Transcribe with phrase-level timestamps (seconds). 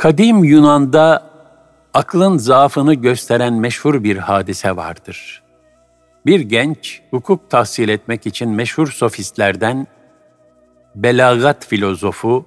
[0.00, 1.30] Kadim Yunan'da
[1.94, 5.42] aklın zaafını gösteren meşhur bir hadise vardır.
[6.26, 9.86] Bir genç hukuk tahsil etmek için meşhur sofistlerden
[10.94, 12.46] belagat filozofu,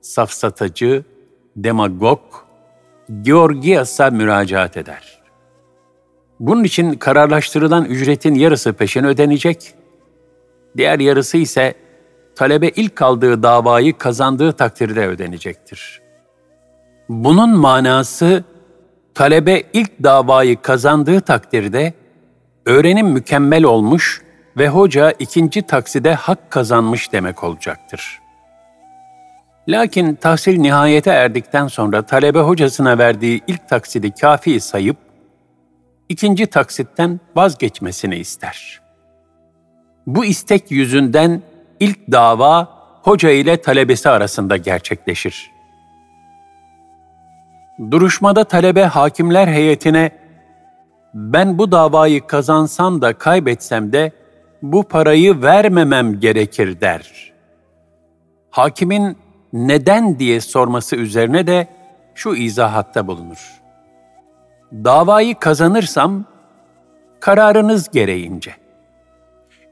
[0.00, 1.04] safsatacı,
[1.56, 2.20] demagog
[3.22, 5.22] Georgias'a müracaat eder.
[6.40, 9.74] Bunun için kararlaştırılan ücretin yarısı peşin ödenecek,
[10.76, 11.74] diğer yarısı ise
[12.34, 16.02] talebe ilk aldığı davayı kazandığı takdirde ödenecektir.
[17.08, 18.44] Bunun manası
[19.14, 21.94] talebe ilk davayı kazandığı takdirde
[22.66, 24.22] öğrenim mükemmel olmuş
[24.56, 28.22] ve hoca ikinci takside hak kazanmış demek olacaktır.
[29.68, 34.96] Lakin tahsil nihayete erdikten sonra talebe hocasına verdiği ilk taksidi kafi sayıp,
[36.08, 38.80] ikinci taksitten vazgeçmesini ister.
[40.06, 41.42] Bu istek yüzünden
[41.80, 42.68] ilk dava
[43.02, 45.50] hoca ile talebesi arasında gerçekleşir.
[47.90, 50.10] Duruşmada talebe hakimler heyetine
[51.14, 54.12] ben bu davayı kazansam da kaybetsem de
[54.62, 57.32] bu parayı vermemem gerekir der.
[58.50, 59.16] Hakimin
[59.52, 61.68] neden diye sorması üzerine de
[62.14, 63.60] şu izahatta bulunur.
[64.72, 66.24] Davayı kazanırsam
[67.20, 68.54] kararınız gereğince.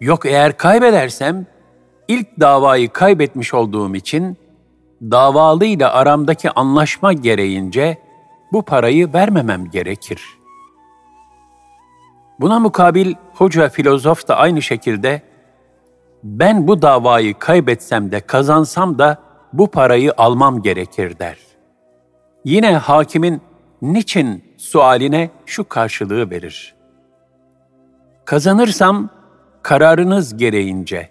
[0.01, 1.47] Yok eğer kaybedersem
[2.09, 4.39] ilk davayı kaybetmiş olduğum için
[5.03, 7.99] davalıyla aramdaki anlaşma gereğince
[8.53, 10.23] bu parayı vermemem gerekir.
[12.41, 15.23] Buna mukabil hoca filozof da aynı şekilde
[16.23, 19.19] ben bu davayı kaybetsem de kazansam da
[19.53, 21.39] bu parayı almam gerekir der.
[22.45, 23.41] Yine hakimin
[23.83, 26.75] niçin sualine şu karşılığı verir.
[28.25, 29.09] Kazanırsam
[29.63, 31.09] kararınız gereğince,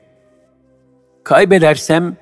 [1.24, 2.18] kaybedersem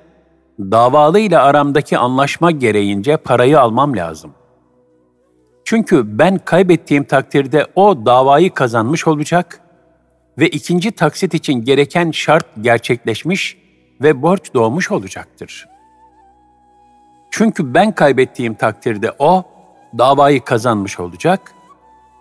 [0.58, 4.32] davalıyla aramdaki anlaşma gereğince parayı almam lazım.
[5.64, 9.60] Çünkü ben kaybettiğim takdirde o davayı kazanmış olacak
[10.38, 13.56] ve ikinci taksit için gereken şart gerçekleşmiş
[14.00, 15.68] ve borç doğmuş olacaktır.
[17.30, 19.44] Çünkü ben kaybettiğim takdirde o
[19.98, 21.54] davayı kazanmış olacak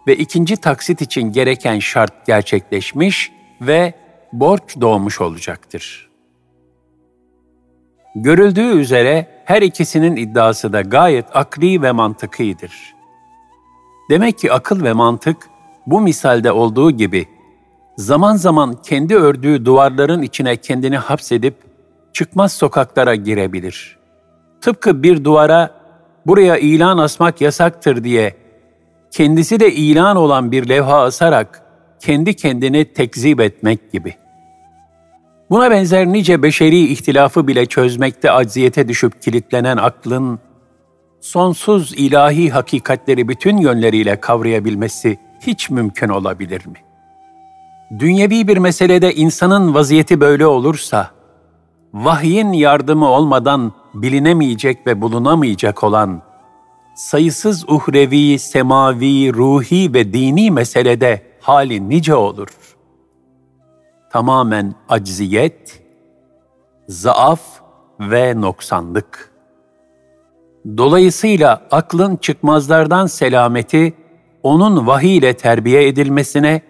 [0.07, 3.31] ve ikinci taksit için gereken şart gerçekleşmiş
[3.61, 3.93] ve
[4.33, 6.09] borç doğmuş olacaktır.
[8.19, 12.95] Görüldüğü üzere her ikisinin iddiası da gayet akli ve mantıklıdır.
[14.09, 15.37] Demek ki akıl ve mantık
[15.87, 17.27] bu misalde olduğu gibi
[17.97, 21.55] zaman zaman kendi ördüğü duvarların içine kendini hapsedip
[22.13, 23.97] çıkmaz sokaklara girebilir.
[24.61, 25.71] Tıpkı bir duvara
[26.27, 28.35] buraya ilan asmak yasaktır diye
[29.11, 31.61] kendisi de ilan olan bir levha asarak
[31.99, 34.15] kendi kendini tekzip etmek gibi.
[35.49, 40.39] Buna benzer nice beşeri ihtilafı bile çözmekte acziyete düşüp kilitlenen aklın
[41.21, 46.77] sonsuz ilahi hakikatleri bütün yönleriyle kavrayabilmesi hiç mümkün olabilir mi?
[47.99, 51.11] Dünyevi bir meselede insanın vaziyeti böyle olursa,
[51.93, 56.21] vahyin yardımı olmadan bilinemeyecek ve bulunamayacak olan
[56.95, 62.76] sayısız uhrevi, semavi, ruhi ve dini meselede hali nice olur.
[64.09, 65.83] Tamamen acziyet,
[66.87, 67.41] zaaf
[67.99, 69.31] ve noksanlık.
[70.77, 73.93] Dolayısıyla aklın çıkmazlardan selameti,
[74.43, 76.61] onun vahiy ile terbiye edilmesine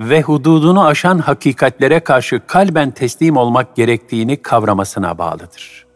[0.00, 5.86] ve hududunu aşan hakikatlere karşı kalben teslim olmak gerektiğini kavramasına bağlıdır.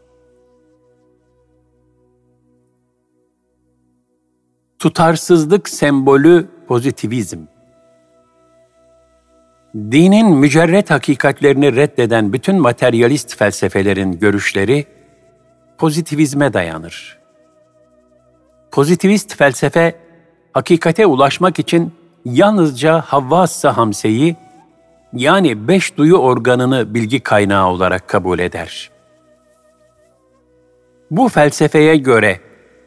[4.78, 7.51] Tutarsızlık sembolü pozitivizm.
[9.74, 14.86] Dinin mücerret hakikatlerini reddeden bütün materyalist felsefelerin görüşleri
[15.78, 17.18] pozitivizme dayanır.
[18.70, 19.94] Pozitivist felsefe,
[20.52, 21.92] hakikate ulaşmak için
[22.24, 24.36] yalnızca havvas hamseyi,
[25.12, 28.90] yani beş duyu organını bilgi kaynağı olarak kabul eder.
[31.10, 32.40] Bu felsefeye göre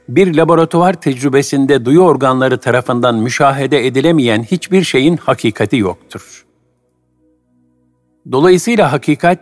[0.10, 6.46] bir laboratuvar tecrübesinde duyu organları tarafından müşahede edilemeyen hiçbir şeyin hakikati yoktur.
[8.32, 9.40] Dolayısıyla hakikat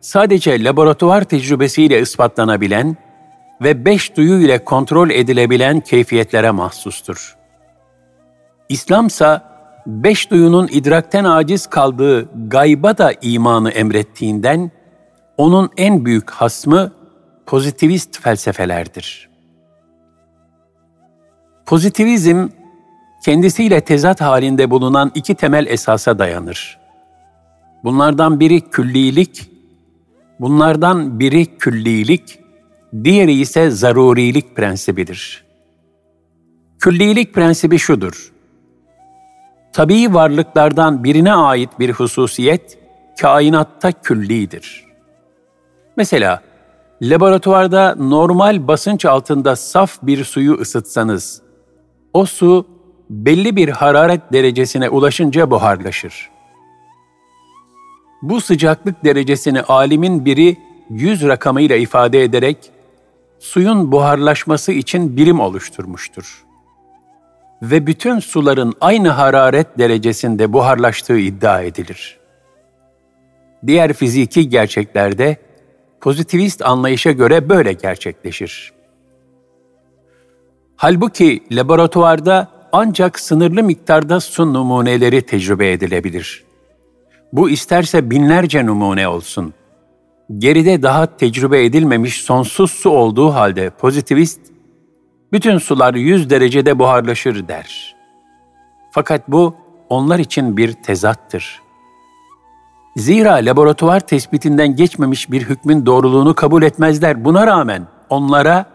[0.00, 2.96] sadece laboratuvar tecrübesiyle ispatlanabilen
[3.62, 7.36] ve beş duyu ile kontrol edilebilen keyfiyetlere mahsustur.
[8.68, 9.56] İslamsa
[9.86, 14.70] beş duyunun idrakten aciz kaldığı gayba da imanı emrettiğinden,
[15.36, 16.92] onun en büyük hasmı
[17.46, 19.30] pozitivist felsefelerdir.
[21.66, 22.48] Pozitivizm,
[23.24, 26.85] kendisiyle tezat halinde bulunan iki temel esasa dayanır.
[27.86, 29.50] Bunlardan biri küllilik,
[30.40, 32.38] bunlardan biri küllilik,
[33.04, 35.44] diğeri ise zarurilik prensibidir.
[36.78, 38.32] Küllilik prensibi şudur.
[39.72, 42.78] Tabii varlıklardan birine ait bir hususiyet,
[43.20, 44.84] kainatta küllidir.
[45.96, 46.42] Mesela,
[47.02, 51.42] laboratuvarda normal basınç altında saf bir suyu ısıtsanız,
[52.12, 52.66] o su
[53.10, 56.35] belli bir hararet derecesine ulaşınca buharlaşır.
[58.22, 60.56] Bu sıcaklık derecesini alimin biri
[60.90, 62.56] yüz rakamıyla ifade ederek
[63.38, 66.44] suyun buharlaşması için birim oluşturmuştur.
[67.62, 72.18] Ve bütün suların aynı hararet derecesinde buharlaştığı iddia edilir.
[73.66, 75.36] Diğer fiziki gerçeklerde
[76.00, 78.72] pozitivist anlayışa göre böyle gerçekleşir.
[80.76, 86.45] Halbuki laboratuvarda ancak sınırlı miktarda su numuneleri tecrübe edilebilir.
[87.36, 89.54] Bu isterse binlerce numune olsun.
[90.38, 94.40] Geride daha tecrübe edilmemiş sonsuz su olduğu halde pozitivist,
[95.32, 97.96] bütün sular 100 derecede buharlaşır der.
[98.90, 99.54] Fakat bu
[99.88, 101.62] onlar için bir tezattır.
[102.96, 107.24] Zira laboratuvar tespitinden geçmemiş bir hükmün doğruluğunu kabul etmezler.
[107.24, 108.66] Buna rağmen onlara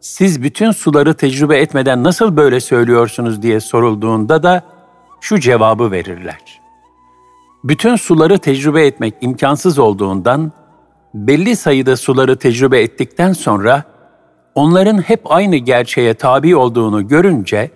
[0.00, 4.62] siz bütün suları tecrübe etmeden nasıl böyle söylüyorsunuz diye sorulduğunda da
[5.20, 6.65] şu cevabı verirler.
[7.64, 10.52] Bütün suları tecrübe etmek imkansız olduğundan
[11.14, 13.84] belli sayıda suları tecrübe ettikten sonra
[14.54, 17.70] onların hep aynı gerçeğe tabi olduğunu görünce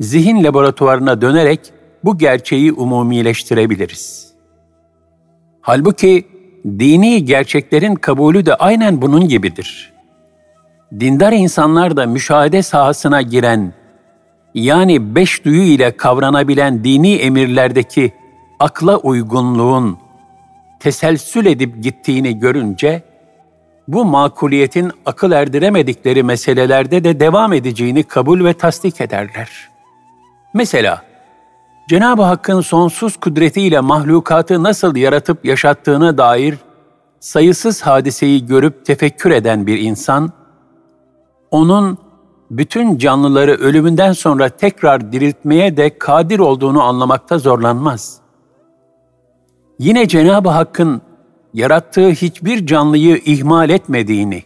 [0.00, 1.60] zihin laboratuvarına dönerek
[2.04, 4.32] bu gerçeği umumileştirebiliriz.
[5.60, 6.26] Halbuki
[6.64, 9.98] dini gerçeklerin kabulü de aynen bunun gibidir
[10.92, 13.72] dindar insanlar da müşahede sahasına giren,
[14.54, 18.12] yani beş duyu ile kavranabilen dini emirlerdeki
[18.58, 19.98] akla uygunluğun
[20.80, 23.02] teselsül edip gittiğini görünce,
[23.88, 29.68] bu makuliyetin akıl erdiremedikleri meselelerde de devam edeceğini kabul ve tasdik ederler.
[30.54, 31.02] Mesela,
[31.88, 36.58] Cenab-ı Hakk'ın sonsuz kudretiyle mahlukatı nasıl yaratıp yaşattığına dair
[37.20, 40.32] sayısız hadiseyi görüp tefekkür eden bir insan,
[41.50, 41.98] onun
[42.50, 48.20] bütün canlıları ölümünden sonra tekrar diriltmeye de kadir olduğunu anlamakta zorlanmaz.
[49.78, 51.02] Yine Cenab-ı Hakk'ın
[51.54, 54.42] yarattığı hiçbir canlıyı ihmal etmediğini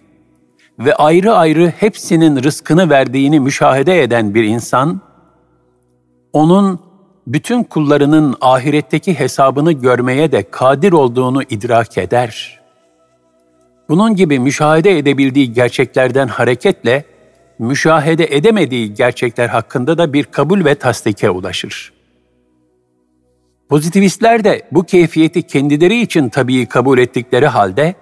[0.79, 5.01] ve ayrı ayrı hepsinin rızkını verdiğini müşahede eden bir insan,
[6.33, 6.81] onun
[7.27, 12.63] bütün kullarının ahiretteki hesabını görmeye de kadir olduğunu idrak eder.''
[13.93, 17.05] Bunun gibi müşahede edebildiği gerçeklerden hareketle
[17.59, 21.93] müşahede edemediği gerçekler hakkında da bir kabul ve tasdike ulaşır.
[23.73, 27.95] Pozitivistler de bu keyfiyeti kendileri için tabii kabul ettikleri halde,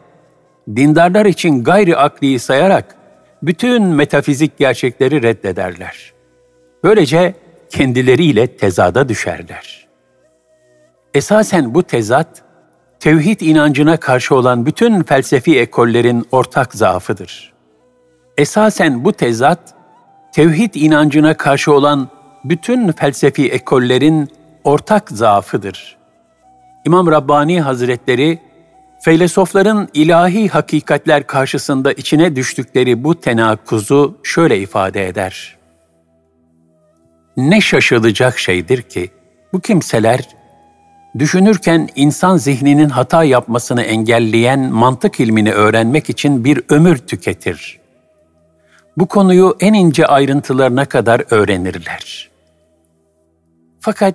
[0.76, 2.96] dindarlar için gayri akliyi sayarak
[3.42, 6.12] bütün metafizik gerçekleri reddederler.
[6.84, 7.34] Böylece
[7.68, 9.88] kendileriyle tezada düşerler.
[11.14, 12.42] Esasen bu tezat,
[13.00, 17.52] tevhid inancına karşı olan bütün felsefi ekollerin ortak zaafıdır.
[18.36, 19.74] Esasen bu tezat,
[20.32, 22.08] tevhid inancına karşı olan
[22.44, 25.96] bütün felsefi ekollerin ortak zaafıdır.
[26.86, 28.38] İmam Rabbani Hazretleri,
[29.04, 35.56] Feylesofların ilahi hakikatler karşısında içine düştükleri bu tenakkuzu şöyle ifade eder.
[37.36, 39.10] Ne şaşılacak şeydir ki
[39.52, 40.28] bu kimseler
[41.18, 47.80] Düşünürken insan zihninin hata yapmasını engelleyen mantık ilmini öğrenmek için bir ömür tüketir.
[48.96, 52.30] Bu konuyu en ince ayrıntılarına kadar öğrenirler.
[53.80, 54.14] Fakat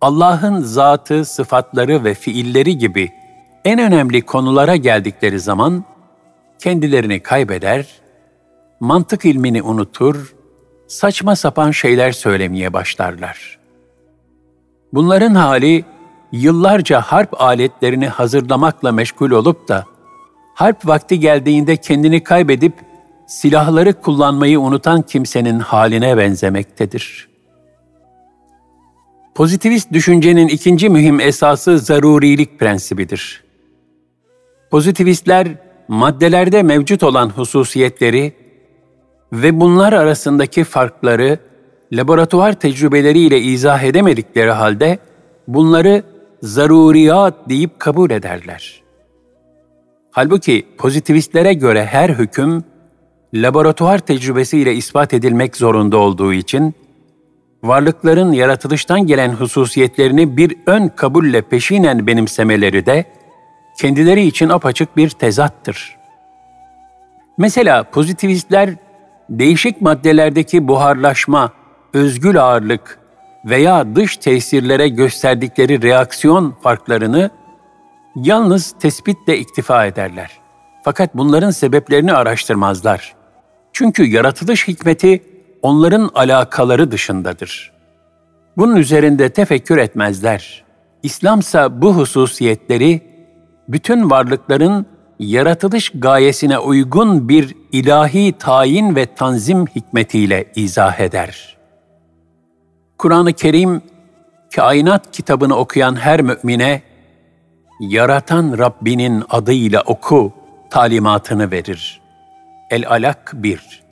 [0.00, 3.12] Allah'ın zatı, sıfatları ve fiilleri gibi
[3.64, 5.84] en önemli konulara geldikleri zaman
[6.58, 7.86] kendilerini kaybeder,
[8.80, 10.34] mantık ilmini unutur,
[10.86, 13.58] saçma sapan şeyler söylemeye başlarlar.
[14.92, 15.84] Bunların hali
[16.32, 19.84] yıllarca harp aletlerini hazırlamakla meşgul olup da
[20.54, 22.72] harp vakti geldiğinde kendini kaybedip
[23.26, 27.27] silahları kullanmayı unutan kimsenin haline benzemektedir.
[29.38, 33.44] Pozitivist düşüncenin ikinci mühim esası zarurilik prensibidir.
[34.70, 35.48] Pozitivistler
[35.88, 38.32] maddelerde mevcut olan hususiyetleri
[39.32, 41.38] ve bunlar arasındaki farkları
[41.92, 44.98] laboratuvar tecrübeleriyle izah edemedikleri halde
[45.48, 46.02] bunları
[46.42, 48.82] zaruriyat deyip kabul ederler.
[50.10, 52.64] Halbuki pozitivistlere göre her hüküm
[53.34, 56.74] laboratuvar tecrübesiyle ispat edilmek zorunda olduğu için
[57.62, 63.04] varlıkların yaratılıştan gelen hususiyetlerini bir ön kabulle peşinen benimsemeleri de
[63.80, 65.96] kendileri için apaçık bir tezattır.
[67.38, 68.70] Mesela pozitivistler
[69.30, 71.52] değişik maddelerdeki buharlaşma,
[71.94, 72.98] özgül ağırlık
[73.44, 77.30] veya dış tesirlere gösterdikleri reaksiyon farklarını
[78.16, 80.30] yalnız tespitle iktifa ederler.
[80.84, 83.14] Fakat bunların sebeplerini araştırmazlar.
[83.72, 85.22] Çünkü yaratılış hikmeti
[85.62, 87.72] onların alakaları dışındadır.
[88.56, 90.64] Bunun üzerinde tefekkür etmezler.
[91.02, 93.02] İslamsa bu hususiyetleri
[93.68, 94.86] bütün varlıkların
[95.18, 101.56] yaratılış gayesine uygun bir ilahi tayin ve tanzim hikmetiyle izah eder.
[102.98, 103.82] Kur'an-ı Kerim,
[104.54, 106.82] kainat kitabını okuyan her mümine,
[107.80, 110.32] yaratan Rabbinin adıyla oku
[110.70, 112.00] talimatını verir.
[112.70, 113.87] El-Alak 1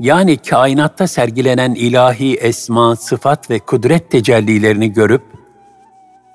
[0.00, 5.22] Yani kainatta sergilenen ilahi esma, sıfat ve kudret tecellilerini görüp,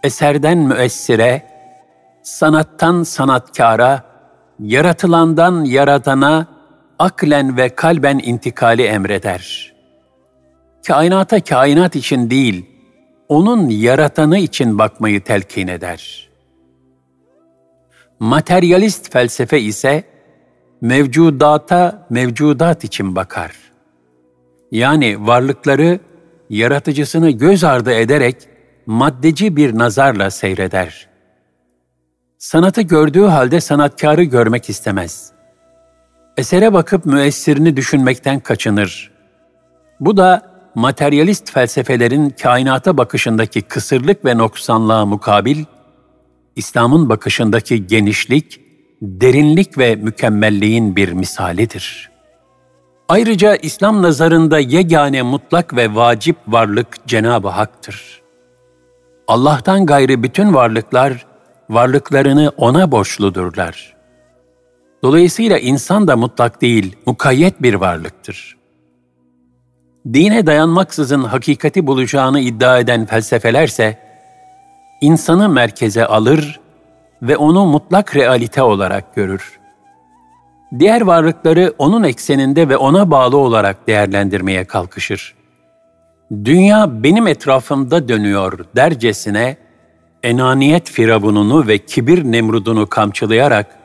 [0.03, 1.47] eserden müessire,
[2.23, 4.03] sanattan sanatkara,
[4.59, 6.47] yaratılandan yaratana,
[6.99, 9.73] aklen ve kalben intikali emreder.
[10.87, 12.65] Kainata kainat için değil,
[13.29, 16.29] onun yaratanı için bakmayı telkin eder.
[18.19, 20.03] Materyalist felsefe ise
[20.81, 23.51] mevcudata mevcudat için bakar.
[24.71, 25.99] Yani varlıkları
[26.49, 28.35] yaratıcısını göz ardı ederek
[28.85, 31.07] maddeci bir nazarla seyreder.
[32.37, 35.31] Sanatı gördüğü halde sanatkarı görmek istemez.
[36.37, 39.11] Esere bakıp müessirini düşünmekten kaçınır.
[39.99, 45.65] Bu da materyalist felsefelerin kainata bakışındaki kısırlık ve noksanlığa mukabil,
[46.55, 48.66] İslam'ın bakışındaki genişlik,
[49.01, 52.11] derinlik ve mükemmelliğin bir misalidir.
[53.09, 58.21] Ayrıca İslam nazarında yegane mutlak ve vacip varlık Cenab-ı Hak'tır.
[59.27, 61.25] Allah'tan gayrı bütün varlıklar
[61.69, 63.95] varlıklarını ona borçludurlar.
[65.03, 68.57] Dolayısıyla insan da mutlak değil, mukayyet bir varlıktır.
[70.13, 73.97] Dine dayanmaksızın hakikati bulacağını iddia eden felsefelerse,
[75.01, 76.59] insanı merkeze alır
[77.21, 79.59] ve onu mutlak realite olarak görür.
[80.79, 85.35] Diğer varlıkları onun ekseninde ve ona bağlı olarak değerlendirmeye kalkışır.
[86.31, 89.57] Dünya benim etrafımda dönüyor dercesine
[90.23, 93.77] enaniyet firavununu ve kibir nemrudunu kamçılayarak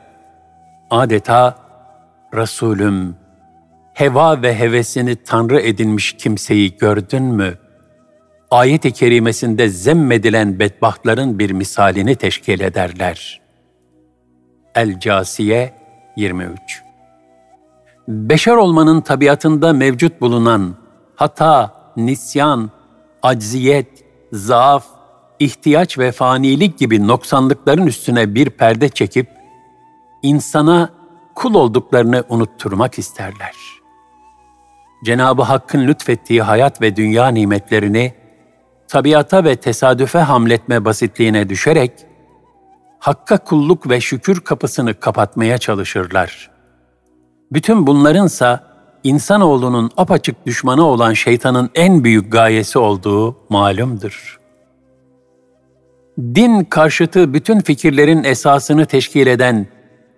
[0.89, 1.63] adeta
[2.33, 3.15] Resulüm,
[3.93, 7.53] heva ve hevesini tanrı edinmiş kimseyi gördün mü?
[8.53, 13.41] Ayet-i kerimesinde zemmedilen bedbahtların bir misalini teşkil ederler.
[14.75, 15.73] El-Casiye
[16.15, 16.83] 23
[18.07, 20.75] Beşer olmanın tabiatında mevcut bulunan
[21.15, 22.71] hata, nisyan,
[23.21, 23.87] acziyet,
[24.33, 24.85] zaaf,
[25.39, 29.27] ihtiyaç ve fanilik gibi noksanlıkların üstüne bir perde çekip
[30.21, 30.89] insana
[31.35, 33.55] kul olduklarını unutturmak isterler.
[35.05, 38.22] Cenabı Hakk'ın lütfettiği hayat ve dünya nimetlerini
[38.87, 41.91] tabiata ve tesadüfe hamletme basitliğine düşerek
[42.99, 46.51] Hakk'a kulluk ve şükür kapısını kapatmaya çalışırlar.
[47.51, 48.73] Bütün bunlarınsa
[49.03, 54.39] insanoğlunun apaçık düşmanı olan şeytanın en büyük gayesi olduğu malumdur.
[56.19, 59.67] Din karşıtı bütün fikirlerin esasını teşkil eden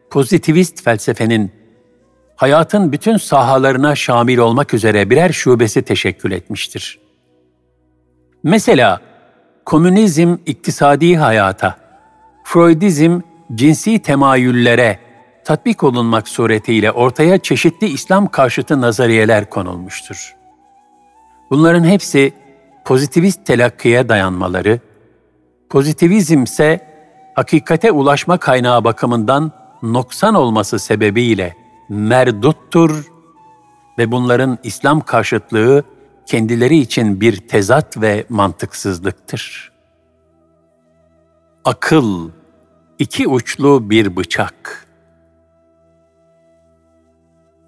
[0.10, 1.52] pozitivist felsefenin
[2.36, 7.05] hayatın bütün sahalarına şamil olmak üzere birer şubesi teşekkül etmiştir.
[8.46, 9.00] Mesela
[9.66, 11.76] komünizm iktisadi hayata,
[12.44, 13.20] Freudizm
[13.56, 15.00] cinsi temayüllere
[15.46, 20.36] tatbik olunmak suretiyle ortaya çeşitli İslam karşıtı nazariyeler konulmuştur.
[21.50, 22.34] Bunların hepsi
[22.86, 24.80] pozitivist telakkiye dayanmaları,
[25.70, 26.88] pozitivizm ise
[27.36, 29.52] hakikate ulaşma kaynağı bakımından
[29.84, 31.56] noksan olması sebebiyle
[31.90, 33.06] merduttur
[33.98, 35.84] ve bunların İslam karşıtlığı
[36.26, 39.72] kendileri için bir tezat ve mantıksızlıktır.
[41.66, 42.30] Akıl,
[43.00, 44.88] iki uçlu bir bıçak.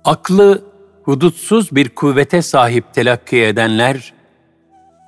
[0.05, 0.63] Aklı
[1.03, 4.13] hudutsuz bir kuvvete sahip telakki edenler,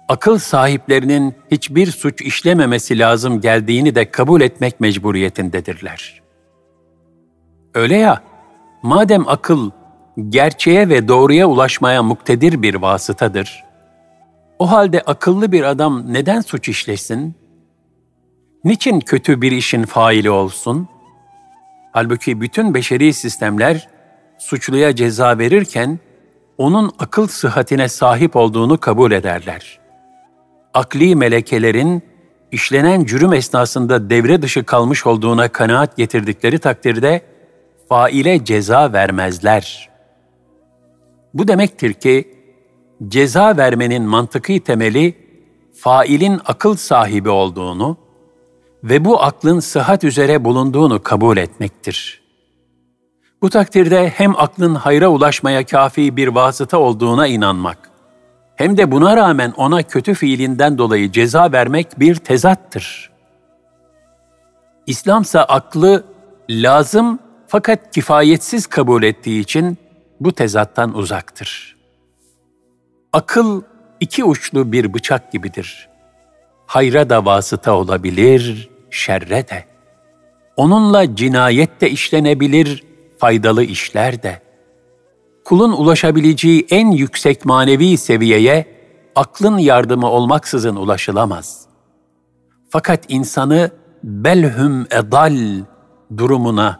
[0.07, 6.21] akıl sahiplerinin hiçbir suç işlememesi lazım geldiğini de kabul etmek mecburiyetindedirler.
[7.73, 8.23] Öyle ya,
[8.83, 9.71] madem akıl
[10.29, 13.63] gerçeğe ve doğruya ulaşmaya muktedir bir vasıtadır,
[14.59, 17.35] o halde akıllı bir adam neden suç işlesin?
[18.63, 20.87] Niçin kötü bir işin faili olsun?
[21.91, 23.87] Halbuki bütün beşeri sistemler
[24.37, 25.99] suçluya ceza verirken
[26.57, 29.79] onun akıl sıhhatine sahip olduğunu kabul ederler.
[30.73, 32.03] Akli melekelerin
[32.51, 37.21] işlenen cürüm esnasında devre dışı kalmış olduğuna kanaat getirdikleri takdirde
[37.89, 39.88] faile ceza vermezler.
[41.33, 42.37] Bu demektir ki
[43.07, 45.15] ceza vermenin mantıki temeli
[45.75, 47.97] failin akıl sahibi olduğunu
[48.83, 52.21] ve bu aklın sıhhat üzere bulunduğunu kabul etmektir.
[53.41, 57.89] Bu takdirde hem aklın hayra ulaşmaya kafi bir vasıta olduğuna inanmak,
[58.55, 63.11] hem de buna rağmen ona kötü fiilinden dolayı ceza vermek bir tezattır.
[64.87, 66.03] İslamsa aklı
[66.49, 69.77] lazım fakat kifayetsiz kabul ettiği için
[70.19, 71.75] bu tezattan uzaktır.
[73.13, 73.61] Akıl
[73.99, 75.89] iki uçlu bir bıçak gibidir.
[76.65, 79.65] Hayra da vasıta olabilir, şerre de.
[80.55, 82.83] Onunla cinayet de işlenebilir,
[83.17, 84.41] faydalı işler de.
[85.45, 88.65] Kulun ulaşabileceği en yüksek manevi seviyeye
[89.15, 91.65] aklın yardımı olmaksızın ulaşılamaz.
[92.69, 93.71] Fakat insanı
[94.03, 95.37] belhüm edal
[96.17, 96.79] durumuna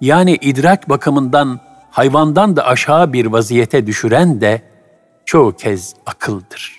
[0.00, 1.60] yani idrak bakımından
[1.98, 4.62] hayvandan da aşağı bir vaziyete düşüren de
[5.24, 6.77] çoğu kez akıldır.